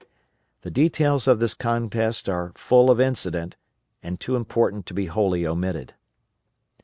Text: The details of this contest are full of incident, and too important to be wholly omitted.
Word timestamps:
The 0.63 0.71
details 0.71 1.27
of 1.27 1.37
this 1.39 1.53
contest 1.53 2.27
are 2.27 2.53
full 2.55 2.89
of 2.89 2.99
incident, 2.99 3.55
and 4.01 4.19
too 4.19 4.35
important 4.35 4.87
to 4.87 4.95
be 4.95 5.05
wholly 5.05 5.45
omitted. 5.45 5.93